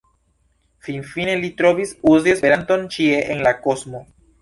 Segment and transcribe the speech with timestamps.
[0.87, 4.07] Finfine li trovis: uzi Esperanton ĉie en la kosmo.